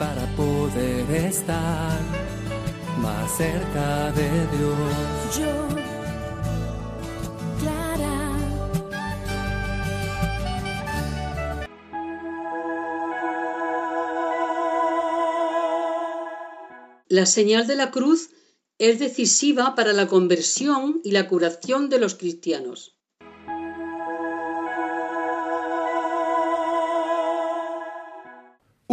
Para 0.00 0.24
poder 0.34 1.10
estar 1.10 2.00
más 3.02 3.36
cerca 3.36 4.10
de 4.12 4.30
Dios. 4.56 5.36
Yo, 5.38 5.68
Clara. 7.60 8.18
La 17.08 17.26
señal 17.26 17.66
de 17.66 17.76
la 17.76 17.90
cruz 17.90 18.30
es 18.78 18.98
decisiva 18.98 19.74
para 19.74 19.92
la 19.92 20.06
conversión 20.06 21.02
y 21.04 21.10
la 21.10 21.28
curación 21.28 21.90
de 21.90 21.98
los 22.00 22.14
cristianos. 22.14 22.99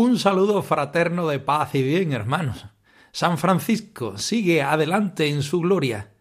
Un 0.07 0.17
saludo 0.17 0.63
fraterno 0.63 1.27
de 1.27 1.39
paz 1.39 1.75
y 1.75 1.83
bien, 1.83 2.13
hermanos. 2.13 2.65
San 3.11 3.37
Francisco 3.37 4.17
sigue 4.17 4.61
adelante 4.61 5.27
en 5.27 5.43
su 5.43 5.59
gloria. 5.59 6.13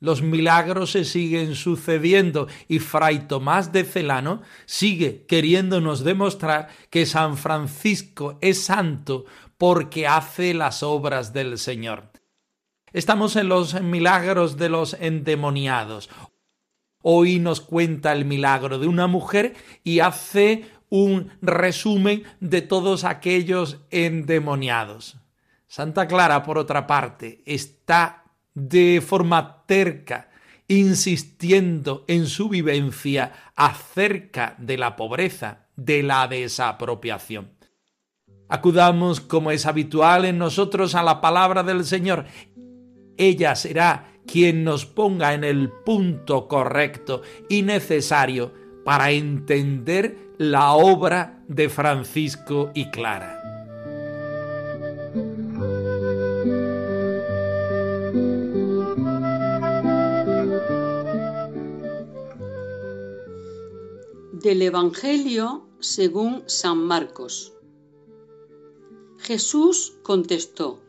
Los 0.00 0.20
milagros 0.20 0.90
se 0.90 1.04
siguen 1.04 1.54
sucediendo 1.54 2.48
y 2.66 2.80
Fray 2.80 3.28
Tomás 3.28 3.70
de 3.70 3.84
Celano 3.84 4.42
sigue 4.66 5.26
queriéndonos 5.26 6.02
demostrar 6.02 6.70
que 6.90 7.06
San 7.06 7.36
Francisco 7.36 8.36
es 8.40 8.64
santo 8.64 9.26
porque 9.58 10.08
hace 10.08 10.52
las 10.52 10.82
obras 10.82 11.32
del 11.32 11.56
Señor. 11.56 12.10
Estamos 12.92 13.36
en 13.36 13.48
los 13.48 13.80
milagros 13.80 14.56
de 14.56 14.70
los 14.70 14.94
endemoniados. 14.94 16.10
Hoy 17.00 17.38
nos 17.38 17.60
cuenta 17.60 18.12
el 18.12 18.24
milagro 18.24 18.80
de 18.80 18.88
una 18.88 19.06
mujer 19.06 19.54
y 19.84 20.00
hace 20.00 20.64
un 20.90 21.30
resumen 21.40 22.24
de 22.40 22.60
todos 22.60 23.04
aquellos 23.04 23.78
endemoniados. 23.90 25.16
Santa 25.66 26.06
Clara, 26.06 26.42
por 26.42 26.58
otra 26.58 26.86
parte, 26.86 27.42
está 27.46 28.24
de 28.54 29.00
forma 29.00 29.64
terca, 29.66 30.28
insistiendo 30.66 32.04
en 32.08 32.26
su 32.26 32.48
vivencia 32.48 33.32
acerca 33.56 34.54
de 34.58 34.76
la 34.76 34.96
pobreza, 34.96 35.68
de 35.76 36.02
la 36.02 36.28
desapropiación. 36.28 37.52
Acudamos, 38.48 39.20
como 39.20 39.52
es 39.52 39.64
habitual 39.64 40.24
en 40.24 40.38
nosotros, 40.38 40.96
a 40.96 41.04
la 41.04 41.20
palabra 41.20 41.62
del 41.62 41.84
Señor. 41.84 42.26
Ella 43.16 43.54
será 43.54 44.12
quien 44.26 44.64
nos 44.64 44.86
ponga 44.86 45.34
en 45.34 45.44
el 45.44 45.70
punto 45.70 46.48
correcto 46.48 47.22
y 47.48 47.62
necesario 47.62 48.52
para 48.84 49.12
entender 49.12 50.29
la 50.40 50.72
obra 50.72 51.44
de 51.48 51.68
Francisco 51.68 52.70
y 52.72 52.90
Clara. 52.90 53.36
Del 64.32 64.62
Evangelio 64.62 65.68
según 65.78 66.42
San 66.46 66.78
Marcos. 66.78 67.52
Jesús 69.18 69.98
contestó, 70.02 70.80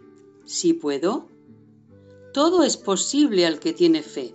Si 0.46 0.72
puedo, 0.72 1.28
todo 2.34 2.64
es 2.64 2.78
posible 2.78 3.46
al 3.46 3.60
que 3.60 3.74
tiene 3.74 4.02
fe. 4.02 4.32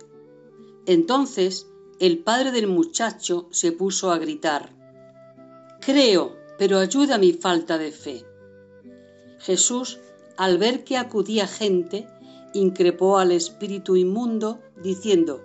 Entonces 0.85 1.65
el 1.99 2.19
padre 2.19 2.51
del 2.51 2.67
muchacho 2.67 3.47
se 3.49 3.71
puso 3.71 4.11
a 4.11 4.19
gritar, 4.19 4.76
Creo, 5.87 6.35
pero 6.57 6.79
ayuda 6.79 7.17
mi 7.17 7.31
falta 7.31 7.77
de 7.77 7.93
fe. 7.93 8.25
Jesús, 9.39 9.99
al 10.35 10.57
ver 10.57 10.83
que 10.83 10.97
acudía 10.97 11.47
gente, 11.47 12.05
increpó 12.53 13.17
al 13.19 13.31
espíritu 13.31 13.95
inmundo, 13.95 14.59
diciendo, 14.83 15.39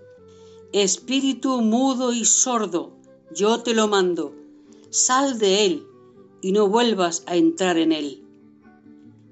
Espíritu 0.72 1.60
mudo 1.62 2.12
y 2.12 2.24
sordo, 2.24 2.90
yo 3.32 3.62
te 3.62 3.72
lo 3.72 3.86
mando, 3.86 4.34
sal 4.90 5.38
de 5.38 5.64
él 5.64 5.86
y 6.40 6.50
no 6.50 6.66
vuelvas 6.66 7.22
a 7.26 7.36
entrar 7.36 7.78
en 7.78 7.92
él. 7.92 8.24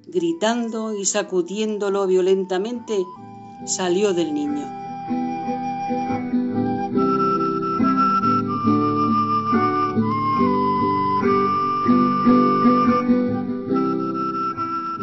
Gritando 0.07 0.95
y 0.95 1.07
sacudiéndolo 1.07 2.07
violentamente, 2.07 3.05
salió 3.67 4.15
del 4.15 4.33
niño. 4.33 4.80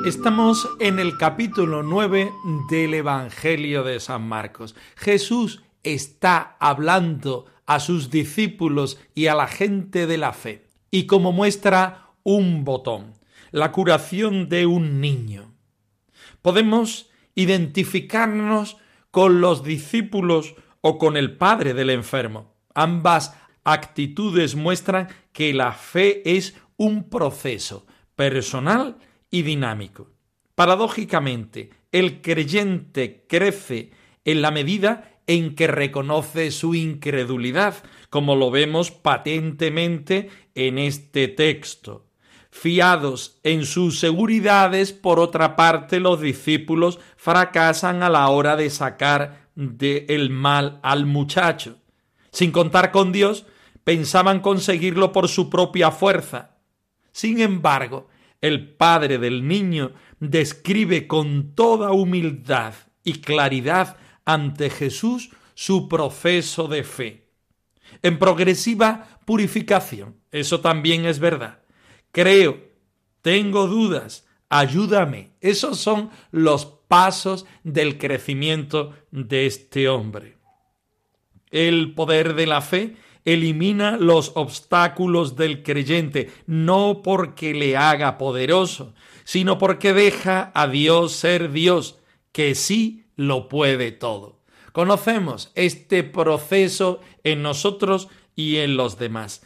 Estamos 0.08 0.70
en 0.80 1.00
el 1.00 1.18
capítulo 1.18 1.84
9 1.84 2.32
del 2.70 2.94
Evangelio 2.94 3.84
de 3.84 4.00
San 4.00 4.26
Marcos. 4.26 4.74
Jesús 4.96 5.64
está 5.84 6.56
hablando 6.62 7.48
a 7.66 7.82
sus 7.82 8.10
discípulos 8.10 9.02
y 9.14 9.28
a 9.28 9.36
la 9.36 9.48
gente 9.48 10.08
de 10.08 10.18
la 10.18 10.32
fe. 10.32 10.66
Y 10.92 11.08
como 11.08 11.34
muestra 11.34 12.12
un 12.24 12.64
botón, 12.64 13.16
la 13.52 13.74
curación 13.74 14.48
de 14.48 14.66
un 14.66 15.02
niño. 15.02 15.54
Podemos 16.42 17.10
identificarnos 17.36 18.78
con 19.12 19.42
los 19.42 19.62
discípulos 19.62 20.56
o 20.80 21.00
con 21.00 21.18
el 21.18 21.36
padre 21.36 21.74
del 21.74 21.90
enfermo. 21.90 22.56
Ambas 22.74 23.36
actitudes 23.66 24.56
muestran 24.56 25.10
que 25.34 25.54
la 25.54 25.74
fe 25.74 26.38
es 26.38 26.56
un 26.78 27.10
proceso 27.10 27.86
personal 28.16 29.00
y 29.30 29.42
dinámico. 29.42 30.10
Paradójicamente, 30.56 31.70
el 31.92 32.22
creyente 32.22 33.26
crece 33.28 33.92
en 34.26 34.42
la 34.42 34.52
medida 34.52 35.18
en 35.28 35.56
que 35.56 35.68
reconoce 35.68 36.52
su 36.52 36.74
incredulidad, 36.74 37.76
como 38.10 38.36
lo 38.36 38.50
vemos 38.50 38.92
patentemente 38.92 40.30
en 40.56 40.78
este 40.78 41.28
texto. 41.28 42.08
Fiados 42.50 43.40
en 43.44 43.66
sus 43.66 44.00
seguridades, 44.00 44.94
por 44.94 45.20
otra 45.20 45.56
parte, 45.56 46.00
los 46.00 46.22
discípulos 46.22 47.00
fracasan 47.18 48.02
a 48.04 48.10
la 48.10 48.28
hora 48.30 48.56
de 48.56 48.70
sacar 48.70 49.50
del 49.56 50.30
mal 50.30 50.80
al 50.82 51.06
muchacho. 51.06 51.78
Sin 52.32 52.52
contar 52.52 52.92
con 52.92 53.12
Dios, 53.12 53.46
pensaban 53.84 54.40
conseguirlo 54.40 55.12
por 55.12 55.28
su 55.28 55.50
propia 55.50 55.92
fuerza. 55.92 56.58
Sin 57.12 57.42
embargo, 57.42 58.08
el 58.42 58.76
padre 58.76 59.18
del 59.18 59.48
niño 59.48 59.94
describe 60.20 61.08
con 61.08 61.56
toda 61.56 61.92
humildad 61.92 62.74
y 63.04 63.14
claridad 63.22 63.98
ante 64.26 64.70
Jesús 64.70 65.32
su 65.54 65.88
proceso 65.88 66.68
de 66.68 66.84
fe. 66.84 67.28
En 68.04 68.20
progresiva 68.20 69.20
purificación, 69.26 70.20
eso 70.32 70.60
también 70.60 71.06
es 71.06 71.20
verdad. 71.20 71.64
Creo, 72.12 72.62
tengo 73.22 73.68
dudas, 73.68 74.28
ayúdame. 74.50 75.32
Esos 75.42 75.80
son 75.80 76.10
los 76.32 76.66
pasos 76.66 77.46
del 77.64 77.98
crecimiento 77.98 78.94
de 79.12 79.46
este 79.46 79.90
hombre. 79.90 80.38
El 81.50 81.94
poder 81.94 82.36
de 82.36 82.46
la 82.46 82.62
fe 82.62 82.98
elimina 83.28 83.98
los 83.98 84.32
obstáculos 84.36 85.36
del 85.36 85.62
creyente, 85.62 86.32
no 86.46 87.02
porque 87.04 87.54
le 87.54 87.76
haga 87.76 88.18
poderoso, 88.18 88.94
sino 89.26 89.58
porque 89.58 89.92
deja 89.92 90.50
a 90.56 90.70
Dios 90.70 91.12
ser 91.12 91.52
Dios, 91.52 92.00
que 92.32 92.56
sí 92.56 93.04
lo 93.18 93.50
puede 93.50 93.92
todo. 93.92 94.40
Conocemos 94.72 95.52
este 95.56 96.06
proceso 96.06 97.02
en 97.26 97.42
nosotros 97.42 98.08
y 98.34 98.58
en 98.58 98.78
los 98.78 98.98
demás. 98.98 99.44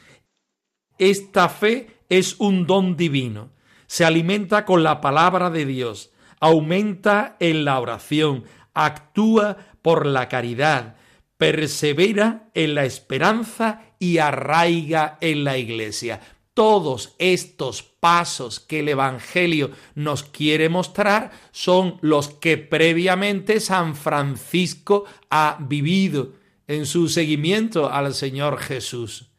Esta 0.99 1.49
fe 1.49 1.97
es 2.07 2.35
un 2.39 2.67
don 2.67 2.95
divino. 2.95 3.49
Se 3.87 4.05
alimenta 4.05 4.63
con 4.63 4.83
la 4.83 5.01
palabra 5.01 5.49
de 5.49 5.65
Dios, 5.65 6.11
aumenta 6.39 7.35
en 7.39 7.65
la 7.65 7.79
oración, 7.79 8.43
actúa 8.75 9.57
por 9.81 10.05
la 10.05 10.29
caridad, 10.29 10.97
persevera 11.41 12.51
en 12.53 12.75
la 12.75 12.85
esperanza 12.85 13.95
y 13.97 14.19
arraiga 14.19 15.17
en 15.21 15.43
la 15.43 15.57
iglesia. 15.57 16.21
Todos 16.53 17.15
estos 17.17 17.81
pasos 17.81 18.59
que 18.59 18.81
el 18.81 18.89
Evangelio 18.89 19.71
nos 19.95 20.21
quiere 20.21 20.69
mostrar 20.69 21.31
son 21.51 21.97
los 22.01 22.29
que 22.29 22.59
previamente 22.59 23.59
San 23.59 23.95
Francisco 23.95 25.05
ha 25.31 25.57
vivido 25.59 26.33
en 26.67 26.85
su 26.85 27.09
seguimiento 27.09 27.91
al 27.91 28.13
Señor 28.13 28.59
Jesús. 28.59 29.31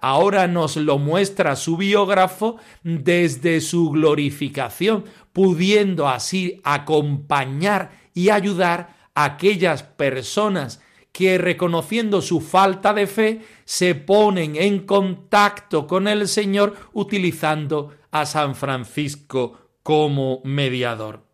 Ahora 0.00 0.48
nos 0.48 0.76
lo 0.76 0.98
muestra 0.98 1.54
su 1.54 1.76
biógrafo 1.76 2.56
desde 2.82 3.60
su 3.60 3.90
glorificación, 3.90 5.04
pudiendo 5.32 6.08
así 6.08 6.60
acompañar 6.64 7.92
y 8.12 8.30
ayudar 8.30 8.96
a 9.14 9.22
aquellas 9.22 9.84
personas 9.84 10.80
que 11.14 11.38
reconociendo 11.38 12.20
su 12.20 12.40
falta 12.40 12.92
de 12.92 13.06
fe 13.06 13.40
se 13.64 13.94
ponen 13.94 14.56
en 14.56 14.80
contacto 14.80 15.86
con 15.86 16.08
el 16.08 16.26
Señor 16.26 16.74
utilizando 16.92 17.94
a 18.10 18.26
San 18.26 18.56
Francisco 18.56 19.76
como 19.84 20.40
mediador. 20.42 21.24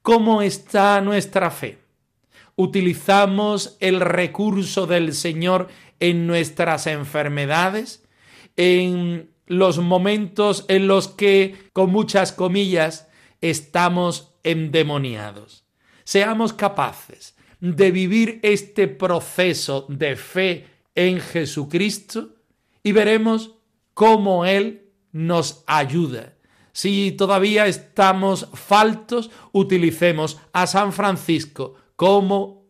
¿Cómo 0.00 0.40
está 0.40 0.98
nuestra 1.02 1.50
fe? 1.50 1.78
¿Utilizamos 2.56 3.76
el 3.80 4.00
recurso 4.00 4.86
del 4.86 5.12
Señor 5.12 5.68
en 6.00 6.26
nuestras 6.26 6.86
enfermedades? 6.86 8.08
¿En 8.56 9.30
los 9.44 9.76
momentos 9.76 10.64
en 10.68 10.88
los 10.88 11.08
que, 11.08 11.68
con 11.74 11.90
muchas 11.90 12.32
comillas, 12.32 13.08
estamos 13.42 14.32
endemoniados? 14.42 15.66
Seamos 16.04 16.54
capaces 16.54 17.31
de 17.62 17.92
vivir 17.92 18.40
este 18.42 18.88
proceso 18.88 19.86
de 19.88 20.16
fe 20.16 20.66
en 20.96 21.20
Jesucristo 21.20 22.34
y 22.82 22.90
veremos 22.90 23.52
cómo 23.94 24.44
Él 24.44 24.90
nos 25.12 25.62
ayuda. 25.68 26.34
Si 26.72 27.12
todavía 27.12 27.68
estamos 27.68 28.48
faltos, 28.52 29.30
utilicemos 29.52 30.38
a 30.52 30.66
San 30.66 30.92
Francisco 30.92 31.76
como 31.94 32.66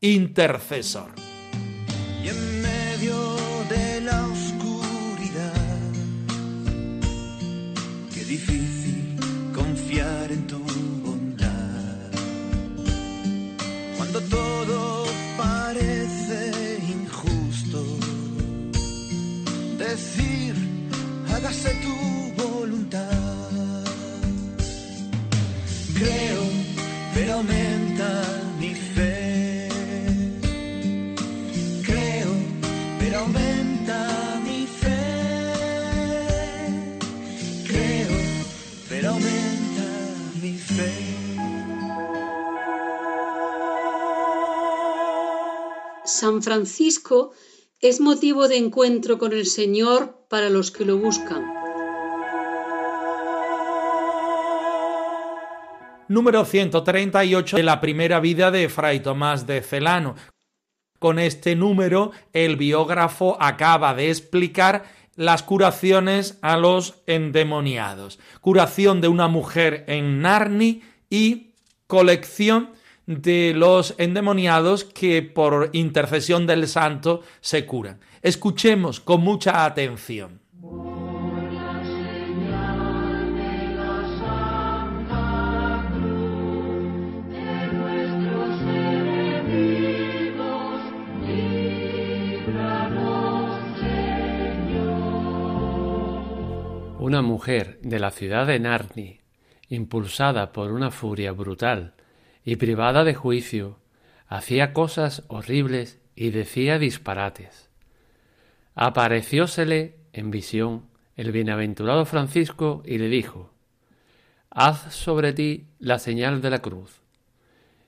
intercesor. 0.00 1.23
San 46.24 46.42
Francisco 46.42 47.32
es 47.80 48.00
motivo 48.00 48.48
de 48.48 48.56
encuentro 48.56 49.18
con 49.18 49.34
el 49.34 49.44
Señor 49.44 50.24
para 50.30 50.48
los 50.48 50.70
que 50.70 50.86
lo 50.86 50.96
buscan. 50.96 51.44
Número 56.08 56.46
138 56.46 57.58
de 57.58 57.62
la 57.62 57.78
primera 57.82 58.20
vida 58.20 58.50
de 58.50 58.70
Fray 58.70 59.00
Tomás 59.00 59.46
de 59.46 59.60
Celano. 59.60 60.14
Con 60.98 61.18
este 61.18 61.56
número 61.56 62.12
el 62.32 62.56
biógrafo 62.56 63.36
acaba 63.38 63.92
de 63.92 64.08
explicar 64.08 64.84
las 65.16 65.42
curaciones 65.42 66.38
a 66.40 66.56
los 66.56 67.02
endemoniados. 67.06 68.18
Curación 68.40 69.02
de 69.02 69.08
una 69.08 69.28
mujer 69.28 69.84
en 69.88 70.22
Narni 70.22 70.80
y 71.10 71.50
colección 71.86 72.70
de 73.06 73.52
los 73.54 73.94
endemoniados 73.98 74.84
que 74.84 75.22
por 75.22 75.70
intercesión 75.72 76.46
del 76.46 76.68
santo 76.68 77.22
se 77.40 77.66
curan. 77.66 78.00
Escuchemos 78.22 79.00
con 79.00 79.20
mucha 79.20 79.64
atención. 79.64 80.40
Una 96.98 97.20
mujer 97.20 97.78
de 97.82 97.98
la 97.98 98.10
ciudad 98.10 98.46
de 98.46 98.58
Narni, 98.58 99.20
impulsada 99.68 100.52
por 100.52 100.72
una 100.72 100.90
furia 100.90 101.32
brutal 101.32 101.92
y 102.44 102.56
privada 102.56 103.04
de 103.04 103.14
juicio, 103.14 103.78
hacía 104.26 104.72
cosas 104.72 105.24
horribles 105.28 106.00
y 106.14 106.30
decía 106.30 106.78
disparates. 106.78 107.70
Apareciósele 108.74 109.96
en 110.12 110.30
visión 110.30 110.86
el 111.16 111.32
bienaventurado 111.32 112.04
Francisco 112.04 112.82
y 112.84 112.98
le 112.98 113.08
dijo 113.08 113.52
Haz 114.50 114.94
sobre 114.94 115.32
ti 115.32 115.66
la 115.78 115.98
señal 115.98 116.40
de 116.40 116.50
la 116.50 116.60
cruz. 116.60 117.00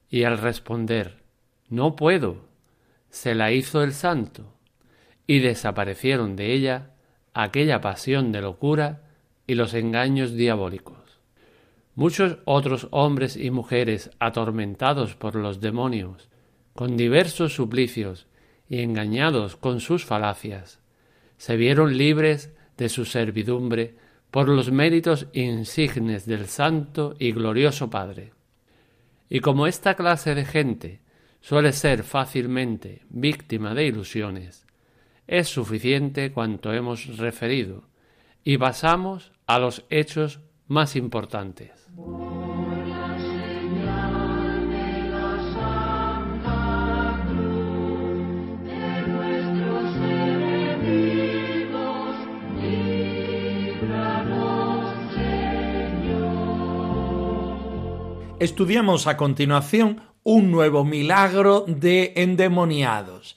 Y 0.08 0.24
al 0.24 0.38
responder 0.38 1.22
No 1.68 1.96
puedo, 1.96 2.46
se 3.10 3.34
la 3.34 3.52
hizo 3.52 3.82
el 3.82 3.92
santo, 3.92 4.52
y 5.26 5.40
desaparecieron 5.40 6.36
de 6.36 6.52
ella 6.52 6.90
aquella 7.34 7.80
pasión 7.80 8.32
de 8.32 8.40
locura 8.40 9.02
y 9.46 9.54
los 9.54 9.74
engaños 9.74 10.34
diabólicos. 10.34 11.05
Muchos 11.96 12.38
otros 12.44 12.88
hombres 12.90 13.38
y 13.38 13.50
mujeres 13.50 14.10
atormentados 14.18 15.16
por 15.16 15.34
los 15.34 15.60
demonios, 15.62 16.28
con 16.74 16.98
diversos 16.98 17.54
suplicios 17.54 18.26
y 18.68 18.82
engañados 18.82 19.56
con 19.56 19.80
sus 19.80 20.04
falacias, 20.04 20.78
se 21.38 21.56
vieron 21.56 21.96
libres 21.96 22.54
de 22.76 22.90
su 22.90 23.06
servidumbre 23.06 23.96
por 24.30 24.46
los 24.50 24.70
méritos 24.70 25.28
insignes 25.32 26.26
del 26.26 26.48
Santo 26.48 27.16
y 27.18 27.32
Glorioso 27.32 27.88
Padre. 27.88 28.34
Y 29.30 29.40
como 29.40 29.66
esta 29.66 29.94
clase 29.94 30.34
de 30.34 30.44
gente 30.44 31.00
suele 31.40 31.72
ser 31.72 32.02
fácilmente 32.02 33.06
víctima 33.08 33.74
de 33.74 33.86
ilusiones, 33.86 34.66
es 35.26 35.48
suficiente 35.48 36.30
cuanto 36.30 36.74
hemos 36.74 37.16
referido, 37.16 37.88
y 38.44 38.58
pasamos 38.58 39.32
a 39.46 39.58
los 39.58 39.86
hechos 39.88 40.40
más 40.66 40.96
importantes. 40.96 41.86
Estudiamos 58.38 59.06
a 59.06 59.16
continuación 59.16 60.02
un 60.22 60.50
nuevo 60.50 60.84
milagro 60.84 61.64
de 61.66 62.12
endemoniados. 62.16 63.36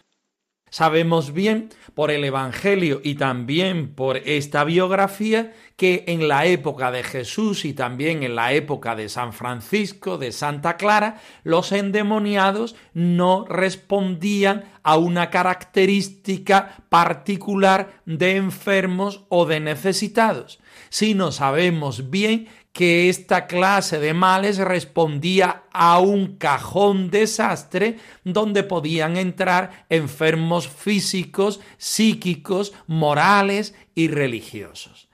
Sabemos 0.70 1.34
bien 1.34 1.70
por 1.94 2.12
el 2.12 2.24
Evangelio 2.24 3.02
y 3.04 3.16
también 3.16 3.94
por 3.94 4.18
esta 4.18 4.64
biografía 4.64 5.54
que 5.76 6.04
en 6.08 6.28
la 6.28 6.46
época 6.46 6.92
de 6.92 7.04
Jesús 7.04 7.66
y 7.66 7.74
también 7.74 8.24
en 8.24 8.36
la 8.36 8.54
época 8.54 8.96
de 8.96 9.10
San 9.10 9.34
Francisco, 9.34 10.18
de 10.18 10.32
Santa 10.32 10.78
Clara, 10.78 11.22
los 11.44 11.72
endemoniados 11.72 12.76
no 12.94 13.46
respondían 13.46 14.66
a 14.84 14.98
una 14.98 15.30
característica 15.30 16.84
particular 16.90 18.02
de 18.06 18.36
enfermos 18.36 19.26
o 19.30 19.46
de 19.46 19.60
necesitados, 19.60 20.60
sino 20.90 21.32
sabemos 21.32 22.10
bien 22.10 22.48
que 22.80 23.10
esta 23.10 23.46
clase 23.46 24.00
de 24.00 24.14
males 24.14 24.58
respondía 24.58 25.64
a 25.74 26.00
un 26.00 26.38
cajón 26.38 27.12
desastre 27.12 27.98
donde 28.24 28.64
podían 28.64 29.18
entrar 29.18 29.86
enfermos 29.90 30.70
físicos, 30.70 31.60
psíquicos, 31.78 32.72
morales 32.88 33.76
y 33.96 34.08
religiosos. 34.08 35.10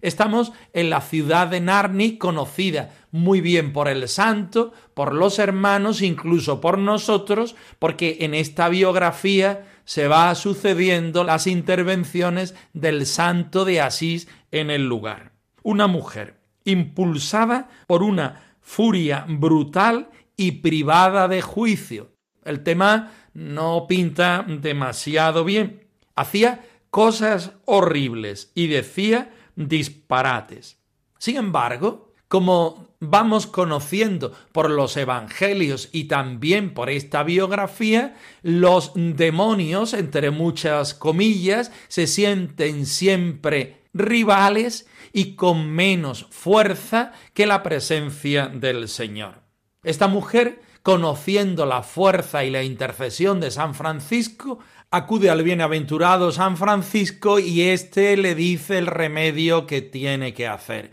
Estamos 0.00 0.52
en 0.72 0.88
la 0.88 1.02
ciudad 1.02 1.48
de 1.48 1.60
Narni, 1.60 2.16
conocida 2.16 2.94
muy 3.10 3.42
bien 3.42 3.74
por 3.74 3.88
el 3.88 4.08
santo, 4.08 4.72
por 4.94 5.12
los 5.12 5.38
hermanos, 5.38 6.00
incluso 6.00 6.62
por 6.62 6.78
nosotros, 6.78 7.54
porque 7.78 8.16
en 8.20 8.32
esta 8.32 8.70
biografía 8.70 9.66
se 9.84 10.08
va 10.08 10.34
sucediendo 10.34 11.22
las 11.22 11.46
intervenciones 11.46 12.54
del 12.72 13.04
santo 13.04 13.66
de 13.66 13.82
Asís 13.82 14.26
en 14.52 14.70
el 14.70 14.88
lugar. 14.88 15.32
Una 15.62 15.86
mujer 15.86 16.37
impulsada 16.68 17.68
por 17.86 18.02
una 18.02 18.56
furia 18.60 19.24
brutal 19.28 20.10
y 20.36 20.52
privada 20.52 21.28
de 21.28 21.42
juicio. 21.42 22.12
El 22.44 22.62
tema 22.62 23.12
no 23.34 23.86
pinta 23.88 24.44
demasiado 24.46 25.44
bien. 25.44 25.88
Hacía 26.14 26.64
cosas 26.90 27.52
horribles 27.64 28.52
y 28.54 28.68
decía 28.68 29.32
disparates. 29.56 30.78
Sin 31.18 31.36
embargo, 31.36 32.12
como 32.28 32.88
vamos 33.00 33.46
conociendo 33.46 34.32
por 34.52 34.70
los 34.70 34.96
evangelios 34.96 35.88
y 35.92 36.04
también 36.04 36.74
por 36.74 36.90
esta 36.90 37.22
biografía, 37.22 38.16
los 38.42 38.92
demonios, 38.94 39.94
entre 39.94 40.30
muchas 40.30 40.94
comillas, 40.94 41.72
se 41.88 42.06
sienten 42.06 42.86
siempre 42.86 43.82
rivales 43.94 44.86
y 45.12 45.34
con 45.36 45.70
menos 45.70 46.26
fuerza 46.30 47.12
que 47.34 47.46
la 47.46 47.62
presencia 47.62 48.48
del 48.48 48.88
Señor. 48.88 49.42
Esta 49.82 50.08
mujer, 50.08 50.60
conociendo 50.82 51.66
la 51.66 51.82
fuerza 51.82 52.44
y 52.44 52.50
la 52.50 52.62
intercesión 52.62 53.40
de 53.40 53.50
San 53.50 53.74
Francisco, 53.74 54.58
acude 54.90 55.30
al 55.30 55.42
bienaventurado 55.42 56.32
San 56.32 56.56
Francisco 56.56 57.38
y 57.38 57.62
éste 57.62 58.16
le 58.16 58.34
dice 58.34 58.78
el 58.78 58.86
remedio 58.86 59.66
que 59.66 59.82
tiene 59.82 60.34
que 60.34 60.46
hacer. 60.46 60.92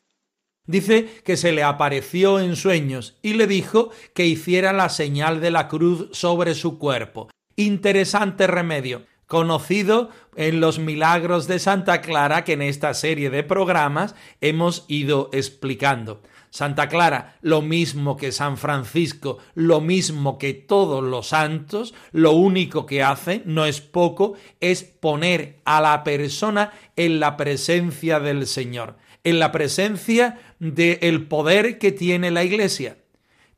Dice 0.67 1.22
que 1.24 1.38
se 1.38 1.51
le 1.51 1.63
apareció 1.63 2.39
en 2.39 2.55
sueños 2.55 3.17
y 3.22 3.34
le 3.34 3.45
dijo 3.45 3.91
que 4.13 4.25
hiciera 4.25 4.74
la 4.74 4.89
señal 4.89 5.39
de 5.39 5.51
la 5.51 5.67
cruz 5.67 6.10
sobre 6.12 6.55
su 6.55 6.79
cuerpo. 6.79 7.29
Interesante 7.55 8.48
remedio, 8.48 9.05
conocido 9.27 10.10
en 10.36 10.60
los 10.60 10.79
milagros 10.79 11.48
de 11.48 11.60
Santa 11.60 12.01
Clara 12.01 12.44
que 12.44 12.53
en 12.53 12.62
esta 12.62 12.94
serie 12.94 13.29
de 13.29 13.44
programas 13.44 14.15
hemos 14.41 14.86
ido 14.88 15.29
explicando. 15.34 16.22
Santa 16.55 16.88
Clara, 16.88 17.38
lo 17.41 17.62
mismo 17.62 18.15
que 18.15 18.32
San 18.32 18.58
Francisco, 18.58 19.39
lo 19.55 19.82
mismo 19.82 20.38
que 20.38 20.53
todos 20.53 21.03
los 21.03 21.27
santos, 21.27 21.94
lo 22.13 22.32
único 22.32 22.86
que 22.86 23.03
hace, 23.03 23.41
no 23.46 23.65
es 23.65 23.82
poco, 23.82 24.36
es 24.62 24.84
poner 24.84 25.60
a 25.65 25.82
la 25.82 26.05
persona 26.05 26.72
en 26.96 27.20
la 27.20 27.36
presencia 27.36 28.22
del 28.22 28.48
Señor, 28.48 28.96
en 29.25 29.39
la 29.39 29.51
presencia 29.51 30.39
del 30.60 31.27
poder 31.27 31.77
que 31.77 31.91
tiene 31.91 32.32
la 32.32 32.46
Iglesia. 32.46 33.00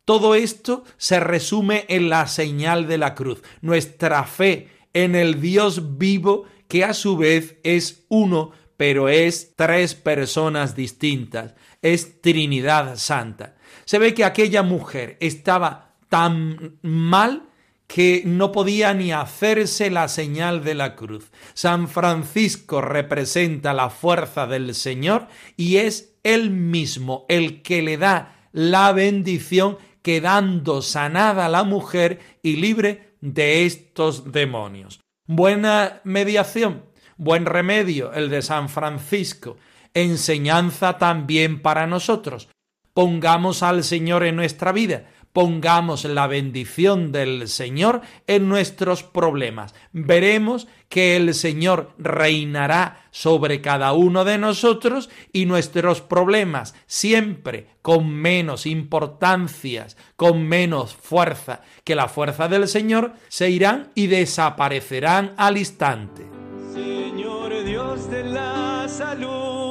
Todo 0.03 0.33
esto 0.33 0.83
se 0.97 1.19
resume 1.19 1.85
en 1.89 2.09
la 2.09 2.25
señal 2.25 2.87
de 2.87 2.97
la 2.97 3.13
cruz, 3.13 3.43
nuestra 3.61 4.23
fe 4.23 4.69
en 5.03 5.15
el 5.15 5.41
Dios 5.41 5.97
vivo 5.97 6.45
que 6.67 6.83
a 6.83 6.93
su 6.93 7.17
vez 7.17 7.55
es 7.63 8.05
uno, 8.09 8.51
pero 8.75 9.09
es 9.09 9.53
tres 9.55 9.95
personas 9.95 10.75
distintas 10.75 11.55
es 11.81 12.21
Trinidad 12.21 12.97
Santa. 12.97 13.55
Se 13.85 13.99
ve 13.99 14.13
que 14.13 14.25
aquella 14.25 14.63
mujer 14.63 15.17
estaba 15.19 15.95
tan 16.09 16.77
mal 16.81 17.43
que 17.87 18.23
no 18.25 18.51
podía 18.51 18.93
ni 18.93 19.13
hacerse 19.13 19.89
la 19.89 20.09
señal 20.09 20.63
de 20.63 20.75
la 20.75 20.95
cruz. 20.95 21.31
San 21.53 21.87
Francisco 21.87 22.81
representa 22.81 23.73
la 23.73 23.89
fuerza 23.89 24.45
del 24.45 24.75
Señor 24.75 25.27
y 25.55 25.77
es 25.77 26.15
él 26.23 26.49
mismo 26.49 27.25
el 27.29 27.61
que 27.61 27.81
le 27.81 27.97
da 27.97 28.49
la 28.51 28.91
bendición 28.91 29.77
quedando 30.01 30.81
sanada 30.81 31.47
la 31.47 31.63
mujer 31.63 32.19
y 32.41 32.57
libre 32.57 33.06
de 33.21 33.65
estos 33.65 34.31
demonios. 34.31 34.99
Buena 35.25 36.01
mediación, 36.03 36.83
buen 37.17 37.45
remedio 37.45 38.13
el 38.13 38.29
de 38.29 38.41
San 38.41 38.69
Francisco 38.69 39.57
enseñanza 40.03 40.97
también 40.97 41.61
para 41.61 41.87
nosotros. 41.87 42.49
Pongamos 42.93 43.63
al 43.63 43.83
Señor 43.83 44.23
en 44.23 44.35
nuestra 44.35 44.71
vida, 44.71 45.09
pongamos 45.33 46.05
la 46.05 46.27
bendición 46.27 47.11
del 47.11 47.47
Señor 47.47 48.01
en 48.27 48.49
nuestros 48.49 49.03
problemas. 49.03 49.75
Veremos 49.91 50.67
que 50.89 51.15
el 51.15 51.33
Señor 51.33 51.91
reinará 51.97 53.05
sobre 53.11 53.61
cada 53.61 53.93
uno 53.93 54.25
de 54.25 54.37
nosotros 54.37 55.09
y 55.33 55.45
nuestros 55.45 56.01
problemas 56.01 56.75
siempre 56.85 57.67
con 57.81 58.09
menos 58.09 58.65
importancias, 58.65 59.97
con 60.15 60.47
menos 60.47 60.95
fuerza 60.95 61.61
que 61.83 61.95
la 61.95 62.07
fuerza 62.07 62.47
del 62.47 62.67
Señor, 62.67 63.13
se 63.27 63.49
irán 63.49 63.91
y 63.95 64.07
desaparecerán 64.07 65.33
al 65.37 65.57
instante. 65.57 66.25
Señor 66.73 67.63
Dios 67.63 68.09
de 68.09 68.23
la 68.23 68.87
salud 68.87 69.67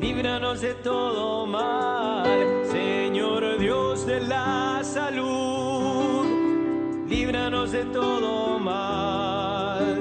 líbranos 0.00 0.60
de 0.60 0.74
todo 0.74 1.46
mal, 1.46 2.24
la 4.20 4.80
salud, 4.82 6.26
líbranos 7.08 7.72
de 7.72 7.84
todo 7.84 8.58
mal, 8.58 9.98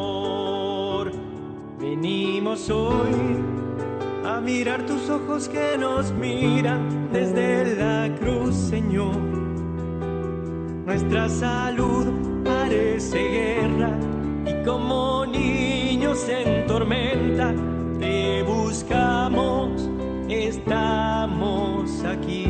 Venimos 1.78 2.70
hoy 2.70 3.14
a 4.24 4.40
mirar 4.40 4.86
tus 4.86 5.10
ojos 5.10 5.48
que 5.48 5.76
nos 5.78 6.12
miran 6.12 7.10
desde 7.12 7.74
la 7.76 8.08
cruz, 8.18 8.54
Señor. 8.54 9.16
Nuestra 10.86 11.28
salud 11.28 12.06
parece 12.44 13.18
guerra 13.18 13.90
y 14.46 14.64
como 14.64 15.26
niños 15.26 16.26
en 16.28 16.66
tormenta 16.66 17.52
te 17.98 18.42
buscamos, 18.42 19.07
estamos 20.68 22.04
aquí. 22.04 22.44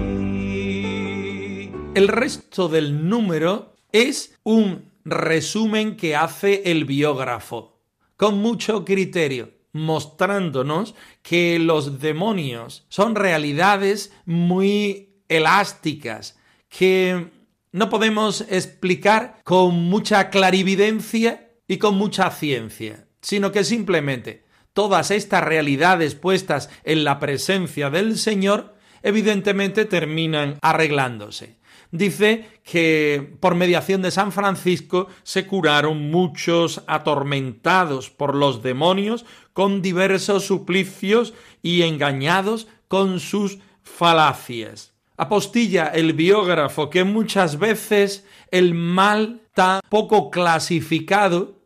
El 1.94 2.08
resto 2.08 2.68
del 2.68 3.08
número 3.08 3.76
es 3.92 4.36
un 4.42 4.90
resumen 5.04 5.96
que 5.96 6.16
hace 6.16 6.62
el 6.70 6.84
biógrafo, 6.84 7.80
con 8.16 8.38
mucho 8.38 8.84
criterio, 8.84 9.52
mostrándonos 9.72 10.96
que 11.22 11.60
los 11.60 12.00
demonios 12.00 12.86
son 12.88 13.14
realidades 13.14 14.12
muy 14.26 15.22
elásticas, 15.28 16.36
que 16.68 17.30
no 17.70 17.88
podemos 17.88 18.40
explicar 18.50 19.40
con 19.44 19.76
mucha 19.76 20.30
clarividencia 20.30 21.52
y 21.68 21.78
con 21.78 21.94
mucha 21.94 22.32
ciencia, 22.32 23.06
sino 23.20 23.52
que 23.52 23.62
simplemente 23.62 24.47
todas 24.78 25.10
estas 25.10 25.42
realidades 25.42 26.14
puestas 26.14 26.70
en 26.84 27.02
la 27.02 27.18
presencia 27.18 27.90
del 27.90 28.16
Señor 28.16 28.76
evidentemente 29.02 29.86
terminan 29.86 30.56
arreglándose. 30.62 31.56
Dice 31.90 32.46
que 32.62 33.34
por 33.40 33.56
mediación 33.56 34.02
de 34.02 34.12
San 34.12 34.30
Francisco 34.30 35.08
se 35.24 35.48
curaron 35.48 36.12
muchos 36.12 36.84
atormentados 36.86 38.08
por 38.08 38.36
los 38.36 38.62
demonios 38.62 39.26
con 39.52 39.82
diversos 39.82 40.44
suplicios 40.44 41.34
y 41.60 41.82
engañados 41.82 42.68
con 42.86 43.18
sus 43.18 43.58
falacias. 43.82 44.92
Apostilla 45.16 45.88
el 45.88 46.12
biógrafo 46.12 46.88
que 46.88 47.02
muchas 47.02 47.58
veces 47.58 48.24
el 48.52 48.74
mal 48.74 49.40
tan 49.54 49.80
poco 49.88 50.30
clasificado 50.30 51.58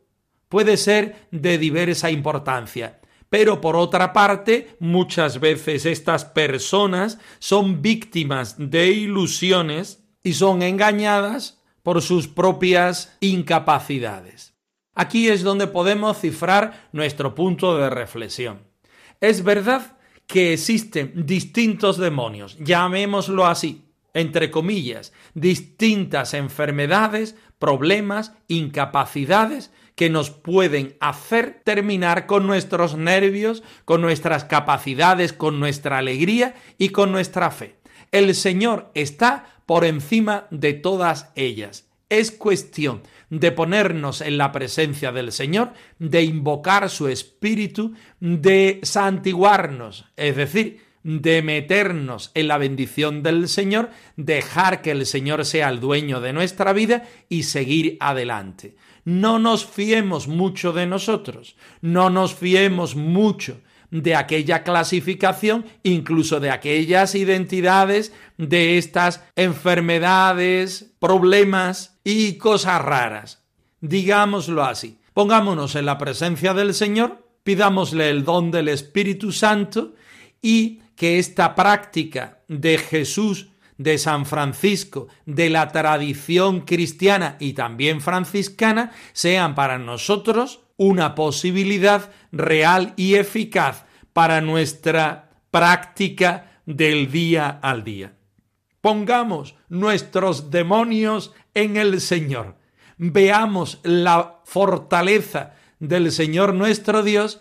puede 0.49 0.79
ser 0.79 1.27
de 1.31 1.59
diversa 1.59 2.11
importancia. 2.11 3.02
Pero 3.33 3.63
por 3.63 3.77
otra 3.77 4.13
parte, 4.13 4.77
muchas 4.79 5.41
veces 5.41 5.87
estas 5.87 6.27
personas 6.27 7.19
son 7.39 7.81
víctimas 7.81 8.57
de 8.59 8.89
ilusiones 8.89 10.05
y 10.23 10.35
son 10.35 10.61
engañadas 10.61 11.59
por 11.83 12.03
sus 12.03 12.29
propias 12.29 13.17
incapacidades. 13.21 14.53
Aquí 14.95 15.31
es 15.31 15.43
donde 15.43 15.67
podemos 15.67 16.21
cifrar 16.21 16.91
nuestro 16.93 17.35
punto 17.35 17.79
de 17.79 17.89
reflexión. 17.89 18.61
Es 19.19 19.43
verdad 19.43 19.97
que 20.27 20.53
existen 20.53 21.25
distintos 21.25 21.97
demonios, 21.97 22.59
llamémoslo 22.59 23.47
así, 23.47 23.81
entre 24.13 24.51
comillas, 24.51 25.15
distintas 25.33 26.35
enfermedades, 26.35 27.35
problemas, 27.59 28.35
incapacidades 28.49 29.71
que 29.95 30.11
nos 30.11 30.31
pueden 30.31 30.97
hacer 31.01 31.61
terminar 31.65 32.27
con 32.27 32.47
nuestros 32.47 32.97
nervios, 32.97 33.63
con 33.85 34.01
nuestras 34.01 34.45
capacidades, 34.45 35.33
con 35.33 35.61
nuestra 35.61 35.99
alegría 35.99 36.55
y 36.79 36.91
con 36.91 37.13
nuestra 37.13 37.51
fe. 37.51 37.77
El 38.11 38.35
Señor 38.35 38.91
está 38.95 39.47
por 39.67 39.85
encima 39.85 40.47
de 40.51 40.75
todas 40.75 41.31
ellas. 41.35 41.89
Es 42.09 42.31
cuestión 42.31 43.03
de 43.31 43.53
ponernos 43.53 44.21
en 44.21 44.37
la 44.37 44.53
presencia 44.53 45.13
del 45.13 45.33
Señor, 45.33 45.73
de 45.99 46.23
invocar 46.23 46.91
su 46.91 47.09
Espíritu, 47.09 47.95
de 48.21 48.81
santiguarnos, 48.83 50.05
es 50.17 50.37
decir, 50.37 50.92
de 51.05 51.43
meternos 51.43 52.31
en 52.35 52.49
la 52.49 52.59
bendición 52.59 53.23
del 53.23 53.49
Señor, 53.49 53.91
dejar 54.17 54.83
que 54.83 54.93
el 54.93 55.07
Señor 55.07 55.45
sea 55.45 55.69
el 55.69 55.81
dueño 55.81 56.21
de 56.21 56.33
nuestra 56.33 56.73
vida 56.73 57.05
y 57.29 57.45
seguir 57.45 57.97
adelante. 58.01 58.77
No 59.05 59.39
nos 59.39 59.67
fiemos 59.67 60.29
mucho 60.29 60.73
de 60.73 60.87
nosotros, 60.87 61.57
no 61.81 62.09
nos 62.11 62.35
fiemos 62.35 62.95
mucho 62.95 63.61
de 63.91 64.15
aquella 64.15 64.63
clasificación, 64.63 65.67
incluso 65.83 66.41
de 66.41 66.51
aquellas 66.51 67.15
identidades, 67.15 68.13
de 68.39 68.79
estas 68.79 69.23
enfermedades, 69.37 70.95
problemas 70.99 71.99
y 72.03 72.39
cosas 72.39 72.81
raras. 72.81 73.45
Digámoslo 73.81 74.65
así. 74.65 74.99
Pongámonos 75.13 75.75
en 75.75 75.85
la 75.85 75.99
presencia 75.99 76.55
del 76.55 76.73
Señor, 76.73 77.29
pidámosle 77.43 78.09
el 78.09 78.25
don 78.25 78.51
del 78.51 78.69
Espíritu 78.69 79.31
Santo 79.31 79.93
y 80.41 80.81
que 80.97 81.19
esta 81.19 81.55
práctica 81.55 82.43
de 82.49 82.79
Jesús, 82.79 83.49
de 83.79 83.99
San 83.99 84.27
Francisco, 84.27 85.09
de 85.27 85.51
la 85.51 85.69
tradición 85.69 86.61
cristiana 86.61 87.37
y 87.41 87.55
también 87.55 88.01
franciscana, 88.01 88.93
sean 89.13 89.55
para 89.55 89.79
nosotros 89.79 90.61
una 90.77 91.15
posibilidad 91.15 92.11
real 92.33 92.95
y 92.97 93.15
eficaz 93.15 93.85
para 94.13 94.41
nuestra 94.41 95.31
práctica 95.51 96.61
del 96.67 97.11
día 97.11 97.49
al 97.63 97.85
día. 97.85 98.15
Pongamos 98.81 99.55
nuestros 99.69 100.51
demonios 100.51 101.33
en 101.55 101.77
el 101.77 102.01
Señor. 102.01 102.57
Veamos 102.99 103.79
la 103.85 104.41
fortaleza 104.45 105.55
del 105.79 106.11
Señor 106.13 106.55
nuestro 106.55 107.03
Dios, 107.03 107.41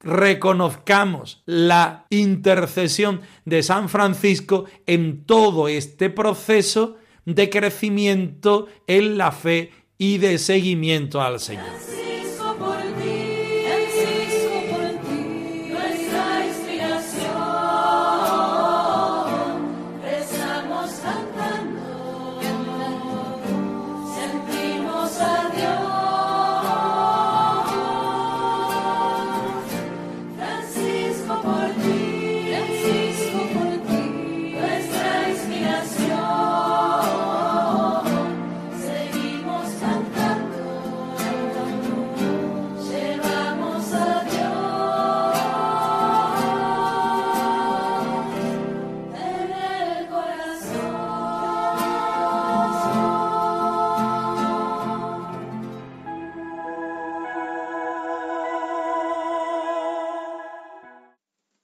reconozcamos 0.00 1.42
la 1.46 2.06
intercesión 2.10 3.20
de 3.44 3.62
San 3.62 3.88
Francisco 3.88 4.64
en 4.86 5.24
todo 5.24 5.68
este 5.68 6.10
proceso 6.10 6.96
de 7.24 7.50
crecimiento 7.50 8.66
en 8.86 9.18
la 9.18 9.32
fe 9.32 9.72
y 9.98 10.18
de 10.18 10.38
seguimiento 10.38 11.20
al 11.20 11.38
Señor. 11.38 11.66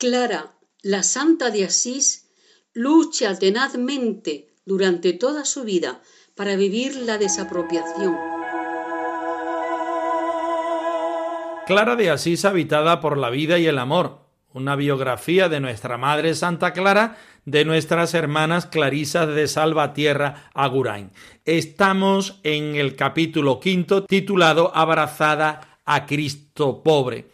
Clara, 0.08 0.52
la 0.84 1.02
Santa 1.02 1.50
de 1.50 1.64
Asís, 1.64 2.30
lucha 2.72 3.36
tenazmente 3.36 4.54
durante 4.64 5.12
toda 5.12 5.44
su 5.44 5.64
vida 5.64 6.00
para 6.36 6.54
vivir 6.54 6.94
la 6.94 7.18
desapropiación. 7.18 8.16
Clara 11.66 11.96
de 11.96 12.10
Asís 12.10 12.44
habitada 12.44 13.00
por 13.00 13.18
la 13.18 13.30
vida 13.30 13.58
y 13.58 13.66
el 13.66 13.80
amor, 13.80 14.20
una 14.52 14.76
biografía 14.76 15.48
de 15.48 15.58
nuestra 15.58 15.98
Madre 15.98 16.36
Santa 16.36 16.72
Clara, 16.72 17.18
de 17.44 17.64
nuestras 17.64 18.14
hermanas 18.14 18.66
Clarisas 18.66 19.26
de 19.26 19.48
Salvatierra 19.48 20.52
Agurain. 20.54 21.10
Estamos 21.44 22.38
en 22.44 22.76
el 22.76 22.94
capítulo 22.94 23.58
quinto 23.58 24.04
titulado 24.04 24.70
Abrazada 24.72 25.80
a 25.84 26.06
Cristo 26.06 26.84
pobre. 26.84 27.32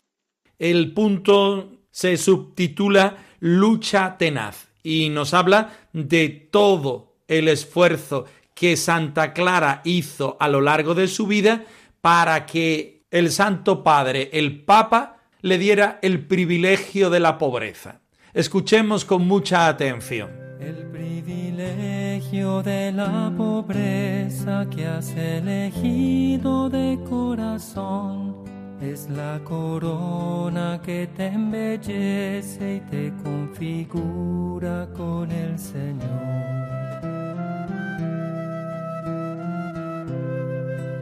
El 0.59 0.95
punto 0.95 1.82
se 1.93 2.17
subtitula 2.17 3.19
Lucha 3.39 4.17
tenaz 4.19 4.69
y 4.83 5.11
nos 5.11 5.35
habla 5.35 5.71
de 5.93 6.29
todo 6.29 7.15
el 7.29 7.49
esfuerzo 7.49 8.25
que 8.55 8.77
Santa 8.77 9.33
Clara 9.33 9.81
hizo 9.85 10.37
a 10.41 10.49
lo 10.49 10.61
largo 10.61 10.95
de 10.95 11.07
su 11.07 11.27
vida 11.27 11.65
para 12.01 12.47
que 12.47 13.05
el 13.11 13.31
Santo 13.31 13.85
Padre, 13.85 14.31
el 14.33 14.65
Papa, 14.65 15.19
le 15.41 15.59
diera 15.59 15.99
el 16.03 16.27
privilegio 16.27 17.11
de 17.11 17.21
la 17.21 17.39
pobreza. 17.39 18.01
Escuchemos 18.33 19.05
con 19.05 19.27
mucha 19.27 19.69
atención. 19.69 20.31
El 20.61 20.87
privilegio 20.91 22.63
de 22.63 22.93
la 22.93 23.33
pobreza 23.37 24.67
que 24.71 24.87
has 24.87 25.11
elegido 25.11 26.71
de 26.71 26.99
corazón 27.09 28.52
es 28.83 29.09
la 29.09 29.39
corona 29.45 30.81
que 30.83 31.07
te 31.07 31.29
embellece 31.29 32.77
y 32.77 32.81
te 32.91 33.13
configura 33.23 34.89
con 34.97 35.31
el 35.31 35.57
Señor. 35.57 36.43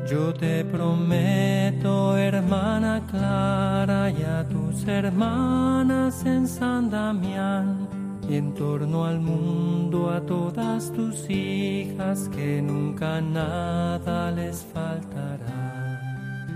Yo 0.07 0.35
te 0.35 0.65
prometo, 0.65 2.17
hermana 2.19 3.03
Clara, 3.09 4.11
y 4.11 4.25
a 4.25 4.47
tus 4.47 4.87
hermanas 4.87 6.27
en 6.27 6.47
San 6.47 6.91
Damián, 6.91 7.89
y 8.29 8.37
en 8.37 8.53
torno 8.55 9.07
al 9.07 9.21
mundo 9.21 10.11
a 10.11 10.21
todas 10.21 10.93
tus 10.93 11.31
hijas, 11.31 12.29
que 12.29 12.61
nunca 12.61 13.21
nada 13.21 14.33
les 14.33 14.65
faltará. 14.65 15.80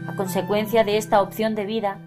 A 0.06 0.16
consecuencia 0.16 0.84
de 0.84 0.96
esta 0.96 1.22
opción 1.22 1.54
de 1.54 1.64
vida, 1.64 1.98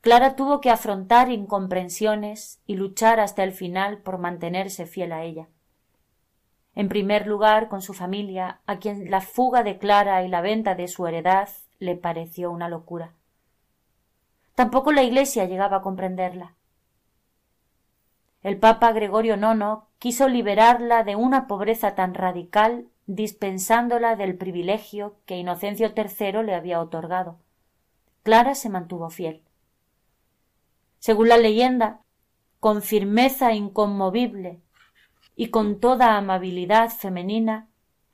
Clara 0.00 0.36
tuvo 0.36 0.60
que 0.60 0.70
afrontar 0.70 1.30
incomprensiones 1.30 2.60
y 2.66 2.74
luchar 2.74 3.20
hasta 3.20 3.44
el 3.44 3.52
final 3.52 3.98
por 3.98 4.18
mantenerse 4.18 4.86
fiel 4.86 5.12
a 5.12 5.22
ella. 5.22 5.48
En 6.74 6.88
primer 6.88 7.26
lugar, 7.26 7.68
con 7.68 7.80
su 7.80 7.94
familia, 7.94 8.60
a 8.66 8.78
quien 8.78 9.10
la 9.10 9.20
fuga 9.20 9.62
de 9.62 9.78
Clara 9.78 10.24
y 10.24 10.28
la 10.28 10.40
venta 10.40 10.74
de 10.74 10.88
su 10.88 11.06
heredad 11.06 11.48
le 11.78 11.94
pareció 11.94 12.50
una 12.50 12.68
locura. 12.68 13.12
Tampoco 14.54 14.92
la 14.92 15.04
Iglesia 15.04 15.44
llegaba 15.44 15.78
a 15.78 15.82
comprenderla. 15.82 16.54
El 18.42 18.58
Papa 18.58 18.92
Gregorio 18.92 19.36
IX 19.36 19.84
quiso 19.98 20.28
liberarla 20.28 21.04
de 21.04 21.16
una 21.16 21.46
pobreza 21.46 21.94
tan 21.94 22.14
radical 22.14 22.88
dispensándola 23.06 24.16
del 24.16 24.36
privilegio 24.36 25.16
que 25.24 25.36
Inocencio 25.36 25.92
III 25.96 26.42
le 26.42 26.54
había 26.54 26.80
otorgado. 26.80 27.38
Clara 28.24 28.54
se 28.54 28.70
mantuvo 28.70 29.10
fiel. 29.10 29.42
Según 30.98 31.28
la 31.28 31.36
leyenda, 31.36 32.00
con 32.58 32.80
firmeza 32.80 33.52
inconmovible 33.52 34.62
y 35.36 35.50
con 35.50 35.78
toda 35.78 36.16
amabilidad 36.16 36.88
femenina, 36.88 37.68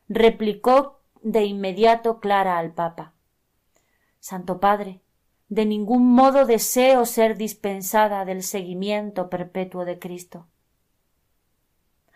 replicó 0.08 1.00
de 1.22 1.44
inmediato 1.44 2.18
Clara 2.18 2.58
al 2.58 2.72
Papa. 2.72 3.14
Santo 4.18 4.58
Padre, 4.58 5.00
de 5.48 5.64
ningún 5.64 6.12
modo 6.12 6.44
deseo 6.44 7.06
ser 7.06 7.36
dispensada 7.36 8.24
del 8.24 8.42
seguimiento 8.42 9.30
perpetuo 9.30 9.84
de 9.84 10.00
Cristo. 10.00 10.48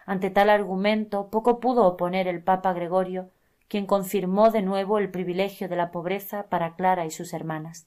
Ante 0.04 0.30
tal 0.30 0.50
argumento 0.50 1.30
poco 1.30 1.60
pudo 1.60 1.86
oponer 1.86 2.26
el 2.26 2.42
Papa 2.42 2.72
Gregorio, 2.72 3.30
quien 3.68 3.86
confirmó 3.86 4.50
de 4.50 4.62
nuevo 4.62 4.98
el 4.98 5.10
privilegio 5.10 5.68
de 5.68 5.76
la 5.76 5.90
pobreza 5.90 6.48
para 6.48 6.74
Clara 6.74 7.06
y 7.06 7.10
sus 7.10 7.32
hermanas. 7.32 7.86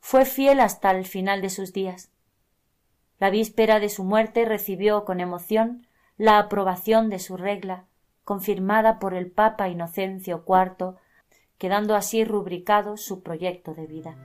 Fue 0.00 0.24
fiel 0.24 0.60
hasta 0.60 0.90
el 0.90 1.04
final 1.04 1.42
de 1.42 1.50
sus 1.50 1.72
días. 1.72 2.10
La 3.18 3.30
víspera 3.30 3.80
de 3.80 3.90
su 3.90 4.02
muerte 4.02 4.44
recibió 4.44 5.04
con 5.04 5.20
emoción 5.20 5.86
la 6.16 6.38
aprobación 6.38 7.10
de 7.10 7.18
su 7.18 7.36
regla, 7.36 7.86
confirmada 8.24 8.98
por 8.98 9.14
el 9.14 9.30
Papa 9.30 9.68
Inocencio 9.68 10.44
IV, 10.46 10.96
quedando 11.58 11.94
así 11.94 12.24
rubricado 12.24 12.96
su 12.96 13.22
proyecto 13.22 13.74
de 13.74 13.86
vida. 13.86 14.16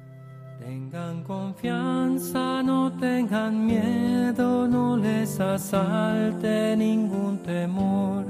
Tengan 0.60 1.24
confianza, 1.24 2.64
no 2.64 2.92
tengan 2.98 3.66
miedo, 3.66 4.68
no 4.68 4.96
les 4.98 5.40
asalte 5.40 6.76
ningún 6.78 7.38
temor, 7.44 8.26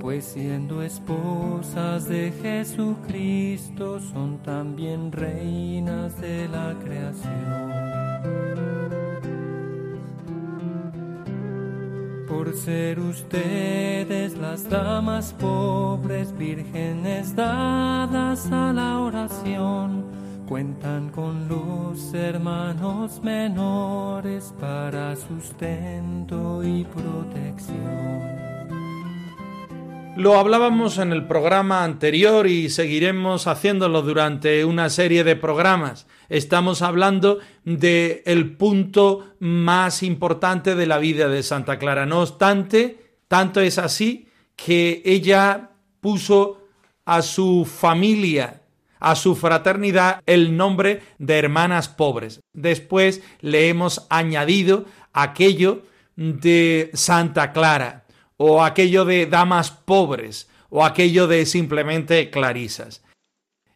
pues 0.00 0.24
siendo 0.24 0.82
esposas 0.82 2.08
de 2.08 2.32
Jesucristo 2.42 4.00
son 4.00 4.38
también 4.38 5.12
reinas 5.12 6.20
de 6.20 6.48
la 6.48 6.74
creación. 6.82 8.08
por 12.38 12.54
ser 12.54 13.00
ustedes 13.00 14.38
las 14.38 14.68
damas 14.70 15.34
pobres, 15.34 16.32
vírgenes 16.38 17.34
dadas 17.34 18.50
a 18.52 18.72
la 18.72 19.00
oración, 19.00 20.04
cuentan 20.48 21.10
con 21.10 21.48
los 21.48 22.14
hermanos 22.14 23.20
menores 23.22 24.54
para 24.60 25.16
sustento 25.16 26.62
y 26.64 26.84
protección. 26.84 28.47
Lo 30.18 30.36
hablábamos 30.36 30.98
en 30.98 31.12
el 31.12 31.28
programa 31.28 31.84
anterior 31.84 32.48
y 32.48 32.70
seguiremos 32.70 33.46
haciéndolo 33.46 34.02
durante 34.02 34.64
una 34.64 34.90
serie 34.90 35.22
de 35.22 35.36
programas. 35.36 36.08
Estamos 36.28 36.82
hablando 36.82 37.38
del 37.64 38.22
el 38.24 38.56
punto 38.56 39.36
más 39.38 40.02
importante 40.02 40.74
de 40.74 40.86
la 40.86 40.98
vida 40.98 41.28
de 41.28 41.44
Santa 41.44 41.78
Clara. 41.78 42.04
No 42.04 42.22
obstante, 42.22 42.98
tanto 43.28 43.60
es 43.60 43.78
así 43.78 44.26
que 44.56 45.02
ella 45.04 45.70
puso 46.00 46.66
a 47.04 47.22
su 47.22 47.64
familia, 47.64 48.62
a 48.98 49.14
su 49.14 49.36
fraternidad, 49.36 50.20
el 50.26 50.56
nombre 50.56 51.00
de 51.18 51.38
hermanas 51.38 51.88
pobres. 51.88 52.40
Después 52.52 53.22
le 53.40 53.68
hemos 53.68 54.04
añadido 54.10 54.84
aquello 55.12 55.82
de 56.16 56.90
Santa 56.92 57.52
Clara 57.52 58.06
o 58.38 58.62
aquello 58.62 59.04
de 59.04 59.26
damas 59.26 59.70
pobres, 59.70 60.48
o 60.70 60.84
aquello 60.84 61.26
de 61.26 61.44
simplemente 61.44 62.30
clarisas. 62.30 63.02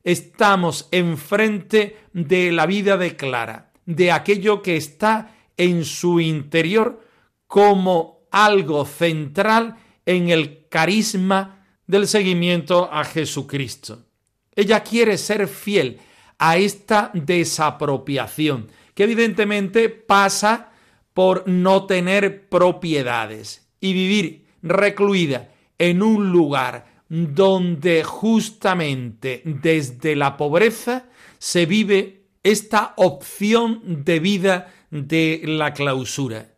Estamos 0.04 0.88
enfrente 0.90 1.98
de 2.12 2.52
la 2.52 2.66
vida 2.66 2.96
de 2.96 3.16
Clara, 3.16 3.72
de 3.84 4.10
aquello 4.12 4.62
que 4.62 4.76
está 4.76 5.34
en 5.56 5.84
su 5.84 6.20
interior 6.20 7.04
como 7.46 8.26
algo 8.30 8.86
central 8.86 9.76
en 10.06 10.30
el 10.30 10.68
carisma 10.68 11.66
del 11.86 12.06
seguimiento 12.06 12.88
a 12.90 13.04
Jesucristo. 13.04 14.06
Ella 14.54 14.80
quiere 14.82 15.18
ser 15.18 15.48
fiel 15.48 16.00
a 16.38 16.56
esta 16.56 17.10
desapropiación, 17.14 18.68
que 18.94 19.04
evidentemente 19.04 19.88
pasa 19.88 20.70
por 21.14 21.48
no 21.48 21.86
tener 21.86 22.48
propiedades 22.48 23.68
y 23.80 23.92
vivir 23.92 24.41
recluida 24.62 25.50
en 25.78 26.02
un 26.02 26.30
lugar 26.30 27.04
donde 27.08 28.04
justamente 28.04 29.42
desde 29.44 30.16
la 30.16 30.36
pobreza 30.36 31.06
se 31.38 31.66
vive 31.66 32.24
esta 32.42 32.94
opción 32.96 34.04
de 34.04 34.20
vida 34.20 34.72
de 34.90 35.42
la 35.44 35.72
clausura. 35.72 36.54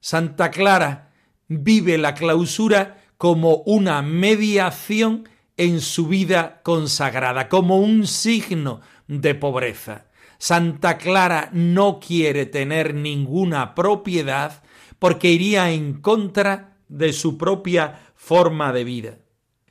Santa 0.00 0.50
Clara 0.50 1.12
vive 1.48 1.98
la 1.98 2.14
clausura 2.14 3.02
como 3.16 3.62
una 3.66 4.02
mediación 4.02 5.28
en 5.56 5.80
su 5.80 6.08
vida 6.08 6.60
consagrada, 6.62 7.48
como 7.48 7.78
un 7.78 8.06
signo 8.06 8.80
de 9.06 9.34
pobreza. 9.34 10.06
Santa 10.38 10.98
Clara 10.98 11.48
no 11.52 12.00
quiere 12.00 12.44
tener 12.44 12.94
ninguna 12.94 13.74
propiedad 13.74 14.62
porque 14.98 15.30
iría 15.30 15.70
en 15.70 16.00
contra 16.00 16.73
de 16.88 17.12
su 17.12 17.36
propia 17.38 18.12
forma 18.14 18.72
de 18.72 18.84
vida. 18.84 19.18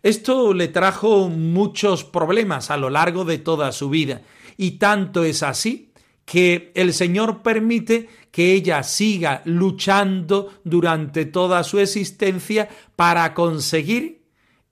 Esto 0.01 0.53
le 0.53 0.67
trajo 0.67 1.29
muchos 1.29 2.03
problemas 2.03 2.69
a 2.69 2.77
lo 2.77 2.89
largo 2.89 3.23
de 3.23 3.37
toda 3.37 3.71
su 3.71 3.89
vida, 3.89 4.21
y 4.57 4.71
tanto 4.71 5.23
es 5.23 5.43
así 5.43 5.93
que 6.25 6.71
el 6.75 6.93
Señor 6.93 7.41
permite 7.41 8.09
que 8.31 8.53
ella 8.53 8.83
siga 8.83 9.41
luchando 9.45 10.53
durante 10.63 11.25
toda 11.25 11.63
su 11.63 11.79
existencia 11.79 12.69
para 12.95 13.33
conseguir 13.33 14.23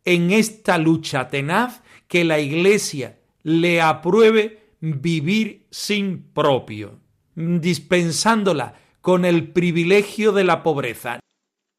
en 0.05 0.31
esta 0.31 0.77
lucha 0.77 1.27
tenaz 1.27 1.81
que 2.07 2.23
la 2.23 2.39
Iglesia 2.39 3.19
le 3.43 3.81
apruebe 3.81 4.61
vivir 4.79 5.67
sin 5.71 6.23
propio, 6.33 6.99
dispensándola 7.35 8.75
con 9.01 9.25
el 9.25 9.49
privilegio 9.49 10.31
de 10.31 10.43
la 10.43 10.63
pobreza, 10.63 11.19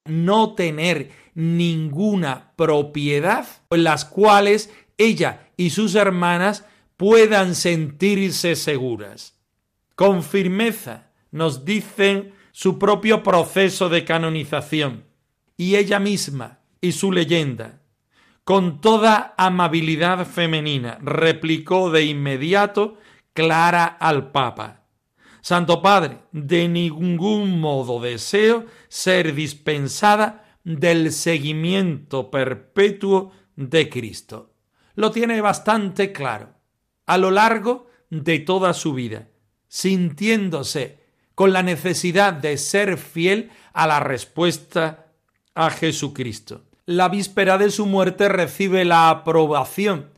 no 0.05 0.55
tener 0.55 1.11
ninguna 1.35 2.53
propiedad 2.57 3.47
en 3.71 3.85
las 3.85 4.05
cuales 4.05 4.73
ella 4.99 5.49
y 5.57 5.71
sus 5.71 5.95
hermanas 5.95 6.65
puedan 6.97 7.55
sentirse 7.55 8.57
seguras. 8.57 9.39
Con 9.95 10.23
firmeza 10.23 11.11
nos 11.31 11.65
dicen 11.65 12.35
su 12.53 12.79
propio 12.79 13.23
proceso 13.23 13.89
de 13.89 14.05
canonización 14.05 15.05
y 15.57 15.77
ella 15.77 15.99
misma 15.99 16.61
y 16.81 16.93
su 16.93 17.13
leyenda. 17.13 17.81
Con 18.45 18.81
toda 18.81 19.35
amabilidad 19.39 20.27
femenina 20.27 20.99
replicó 21.01 21.91
de 21.91 22.05
inmediato 22.05 22.99
Clara 23.33 23.85
al 23.87 24.33
Papa. 24.33 24.82
Santo 25.43 25.83
Padre, 25.83 26.19
de 26.31 26.69
ningún 26.69 27.61
modo 27.61 28.01
deseo 28.01 28.67
ser 28.89 29.35
dispensada 29.35 30.57
del 30.63 31.13
seguimiento 31.13 32.31
perpetuo 32.31 33.33
de 33.57 33.89
Cristo. 33.89 34.55
Lo 34.95 35.11
tiene 35.11 35.41
bastante 35.41 36.13
claro 36.13 36.55
a 37.07 37.19
lo 37.19 37.33
largo 37.33 37.89
de 38.09 38.39
toda 38.39 38.73
su 38.73 38.95
vida, 38.95 39.31
sintiéndose 39.67 41.01
con 41.35 41.53
la 41.53 41.65
necesidad 41.65 42.35
de 42.35 42.57
ser 42.57 42.97
fiel 42.97 43.51
a 43.73 43.89
la 43.89 43.99
respuesta 43.99 45.09
a 45.57 45.71
Jesucristo. 45.71 46.63
La 46.87 47.09
víspera 47.09 47.59
de 47.59 47.73
su 47.73 47.87
muerte 47.87 48.29
recibe 48.29 48.85
la 48.85 49.11
aprobación 49.11 50.12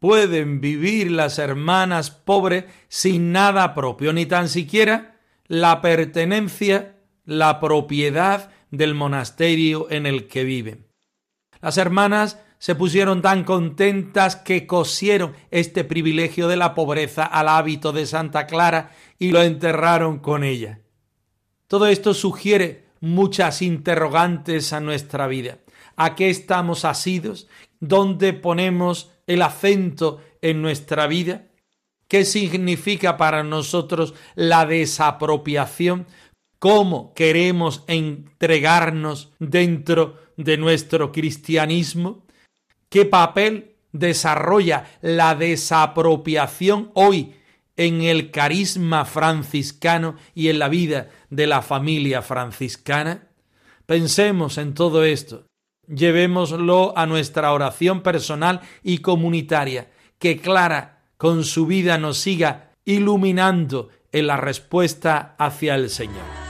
pueden 0.00 0.60
vivir 0.60 1.10
las 1.12 1.38
hermanas 1.38 2.10
pobres 2.10 2.64
sin 2.88 3.30
nada 3.30 3.74
propio, 3.74 4.12
ni 4.12 4.26
tan 4.26 4.48
siquiera 4.48 5.20
la 5.46 5.80
pertenencia, 5.80 6.96
la 7.24 7.60
propiedad 7.60 8.50
del 8.70 8.94
monasterio 8.94 9.88
en 9.90 10.06
el 10.06 10.26
que 10.26 10.42
viven. 10.44 10.86
Las 11.60 11.76
hermanas 11.76 12.38
se 12.58 12.74
pusieron 12.74 13.22
tan 13.22 13.44
contentas 13.44 14.36
que 14.36 14.66
cosieron 14.66 15.34
este 15.50 15.84
privilegio 15.84 16.48
de 16.48 16.56
la 16.56 16.74
pobreza 16.74 17.24
al 17.24 17.48
hábito 17.48 17.92
de 17.92 18.06
Santa 18.06 18.46
Clara 18.46 18.92
y 19.18 19.32
lo 19.32 19.42
enterraron 19.42 20.18
con 20.18 20.44
ella. 20.44 20.80
Todo 21.66 21.86
esto 21.86 22.14
sugiere 22.14 22.86
muchas 23.00 23.62
interrogantes 23.62 24.72
a 24.72 24.80
nuestra 24.80 25.26
vida. 25.26 25.58
¿A 25.96 26.14
qué 26.14 26.30
estamos 26.30 26.84
asidos? 26.84 27.48
¿Dónde 27.80 28.32
ponemos 28.32 29.10
el 29.30 29.42
acento 29.42 30.20
en 30.42 30.60
nuestra 30.60 31.06
vida? 31.06 31.46
¿Qué 32.08 32.24
significa 32.24 33.16
para 33.16 33.44
nosotros 33.44 34.14
la 34.34 34.66
desapropiación? 34.66 36.06
¿Cómo 36.58 37.14
queremos 37.14 37.84
entregarnos 37.86 39.32
dentro 39.38 40.18
de 40.36 40.58
nuestro 40.58 41.12
cristianismo? 41.12 42.26
¿Qué 42.88 43.04
papel 43.04 43.76
desarrolla 43.92 44.90
la 45.00 45.36
desapropiación 45.36 46.90
hoy 46.94 47.34
en 47.76 48.02
el 48.02 48.32
carisma 48.32 49.04
franciscano 49.04 50.16
y 50.34 50.48
en 50.48 50.58
la 50.58 50.68
vida 50.68 51.08
de 51.30 51.46
la 51.46 51.62
familia 51.62 52.20
franciscana? 52.20 53.28
Pensemos 53.86 54.58
en 54.58 54.74
todo 54.74 55.04
esto 55.04 55.49
llevémoslo 55.94 56.96
a 56.96 57.06
nuestra 57.06 57.52
oración 57.52 58.02
personal 58.02 58.60
y 58.82 58.98
comunitaria, 58.98 59.90
que 60.18 60.38
Clara 60.38 61.02
con 61.16 61.44
su 61.44 61.66
vida 61.66 61.98
nos 61.98 62.18
siga 62.18 62.70
iluminando 62.84 63.88
en 64.12 64.26
la 64.26 64.36
respuesta 64.36 65.34
hacia 65.38 65.74
el 65.74 65.90
Señor. 65.90 66.49